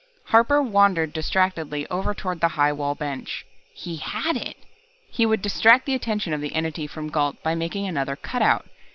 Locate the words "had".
3.97-4.35